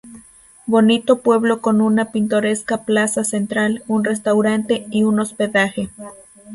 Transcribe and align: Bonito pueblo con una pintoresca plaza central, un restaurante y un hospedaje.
Bonito 0.65 1.21
pueblo 1.21 1.61
con 1.61 1.79
una 1.79 2.11
pintoresca 2.11 2.85
plaza 2.85 3.23
central, 3.23 3.83
un 3.87 4.03
restaurante 4.03 4.87
y 4.89 5.03
un 5.03 5.19
hospedaje. 5.19 5.91